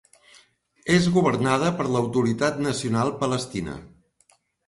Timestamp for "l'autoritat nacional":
1.95-3.13